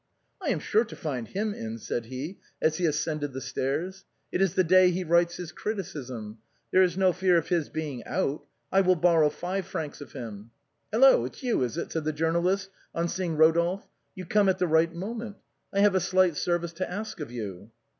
[0.41, 4.41] "I am sure to find him in," said he, as he ascended the stairs;" it
[4.41, 6.39] is the day he writes his criticism—
[6.71, 8.43] there is no fear of his being out.
[8.71, 10.49] I will borrow five francs of him.""
[10.91, 11.25] Hello!
[11.25, 13.85] it's you, is it?" said the journalist, on seeing Eodolphe."
[14.15, 15.35] You come at the right moment.
[15.71, 17.69] I have a slight service to ask of you."